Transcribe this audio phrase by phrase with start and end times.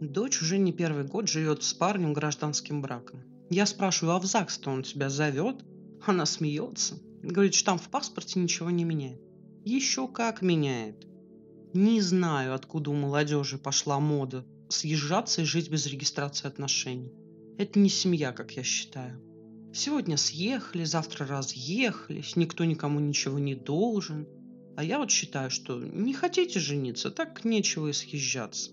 [0.00, 3.22] Дочь уже не первый год живет с парнем гражданским браком.
[3.48, 5.64] Я спрашиваю, а в ЗАГС-то он тебя зовет?
[6.04, 6.98] Она смеется.
[7.22, 9.20] Говорит, что там в паспорте ничего не меняет.
[9.64, 11.06] Еще как меняет.
[11.72, 17.12] Не знаю, откуда у молодежи пошла мода съезжаться и жить без регистрации отношений.
[17.58, 19.20] Это не семья, как я считаю.
[19.72, 24.26] Сегодня съехали, завтра разъехались, никто никому ничего не должен.
[24.76, 28.72] А я вот считаю, что не хотите жениться, так нечего и съезжаться.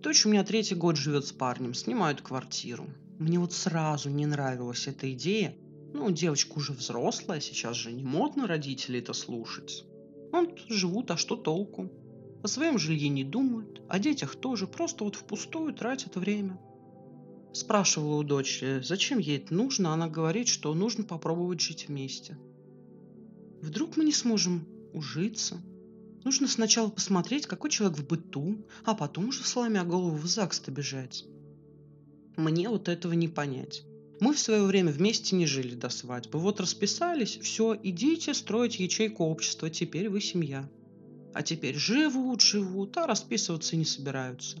[0.00, 2.86] Дочь у меня третий год живет с парнем, снимают квартиру.
[3.18, 5.56] Мне вот сразу не нравилась эта идея.
[5.92, 9.84] Ну, девочка уже взрослая, сейчас же не модно родителей это слушать.
[10.32, 11.90] Он живут, а что толку?
[12.44, 16.60] О своем жилье не думают, о детях тоже, просто вот впустую тратят время.
[17.52, 22.38] Спрашивала у дочери, зачем ей это нужно, она говорит, что нужно попробовать жить вместе.
[23.62, 25.60] Вдруг мы не сможем ужиться?
[26.24, 31.24] Нужно сначала посмотреть, какой человек в быту, а потом уже сломя голову в ЗАГС-то бежать.
[32.36, 33.84] Мне вот этого не понять.
[34.20, 36.38] Мы в свое время вместе не жили до свадьбы.
[36.38, 40.68] Вот расписались, все, идите строить ячейку общества, теперь вы семья.
[41.34, 44.58] А теперь живут, живут, а расписываться не собираются.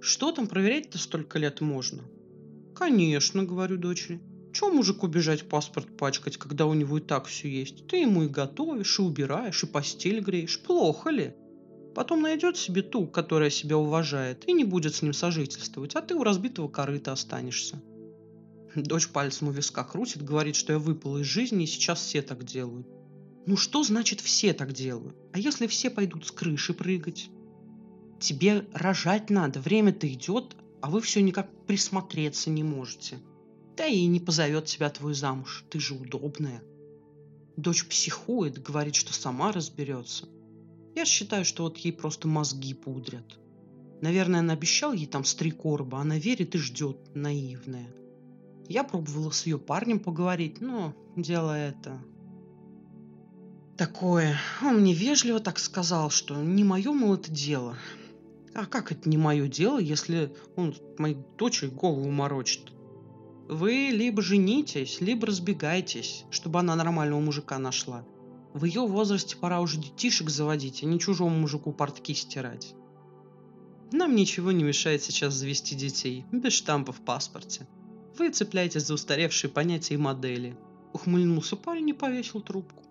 [0.00, 2.02] Что там проверять-то столько лет можно?
[2.74, 4.20] Конечно, говорю дочери.
[4.54, 7.88] Чего мужику бежать паспорт пачкать, когда у него и так все есть?
[7.88, 10.62] Ты ему и готовишь, и убираешь, и постель греешь.
[10.62, 11.34] Плохо ли?
[11.92, 16.14] Потом найдет себе ту, которая себя уважает, и не будет с ним сожительствовать, а ты
[16.14, 17.82] у разбитого корыта останешься.
[18.76, 22.44] Дочь пальцем у виска крутит, говорит, что я выпала из жизни, и сейчас все так
[22.44, 22.86] делают.
[23.46, 25.16] Ну что значит все так делают?
[25.32, 27.28] А если все пойдут с крыши прыгать?
[28.20, 33.18] Тебе рожать надо, время-то идет, а вы все никак присмотреться не можете.
[33.76, 36.62] Да и не позовет тебя твой замуж, ты же удобная.
[37.56, 40.28] Дочь психует, говорит, что сама разберется.
[40.94, 43.38] Я считаю, что вот ей просто мозги пудрят.
[44.00, 47.92] Наверное, она обещал ей там стрекорба, она верит и ждет, наивная.
[48.68, 52.00] Я пробовала с ее парнем поговорить, но дело это...
[53.76, 54.36] Такое.
[54.62, 57.76] Он мне вежливо так сказал, что не мое, мол, это дело.
[58.54, 62.70] А как это не мое дело, если он моей дочери голову морочит?
[63.48, 68.04] Вы либо женитесь, либо разбегайтесь, чтобы она нормального мужика нашла.
[68.54, 72.74] В ее возрасте пора уже детишек заводить, а не чужому мужику портки стирать.
[73.92, 77.66] Нам ничего не мешает сейчас завести детей, без штампа в паспорте.
[78.16, 80.56] Вы цепляетесь за устаревшие понятия и модели.
[80.92, 82.82] Ухмыльнулся парень и повесил трубку.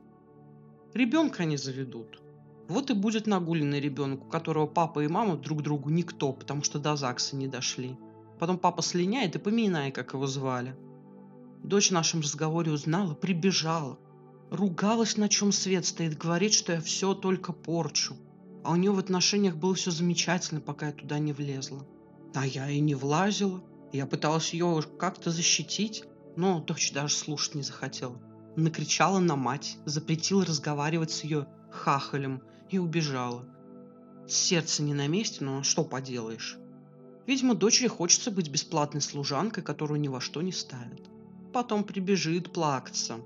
[0.93, 2.21] Ребенка они заведут.
[2.67, 6.77] Вот и будет нагуленный ребенок, у которого папа и мама друг другу никто, потому что
[6.77, 7.97] до ЗАГСа не дошли.
[8.39, 10.75] Потом папа слиняет и поминай, как его звали.
[11.63, 13.97] Дочь в нашем разговоре узнала, прибежала.
[14.51, 18.15] Ругалась, на чем свет стоит, говорит, что я все только порчу.
[18.63, 21.85] А у нее в отношениях было все замечательно, пока я туда не влезла.
[22.33, 23.63] А я и не влазила.
[23.91, 26.03] Я пыталась ее как-то защитить,
[26.35, 28.19] но дочь даже слушать не захотела.
[28.55, 33.45] Накричала на мать, запретила разговаривать с ее хахалем и убежала.
[34.27, 36.57] Сердце не на месте, но что поделаешь.
[37.25, 41.01] Видимо, дочери хочется быть бесплатной служанкой, которую ни во что не ставят.
[41.53, 43.19] Потом прибежит плакаться.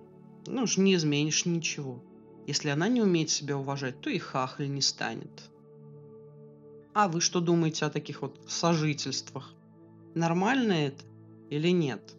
[0.45, 2.03] Ну уж не изменишь ничего.
[2.45, 5.49] Если она не умеет себя уважать, то и хахаль не станет.
[6.93, 9.53] А вы что думаете о таких вот сожительствах?
[10.15, 11.03] Нормально это
[11.49, 12.16] или нет?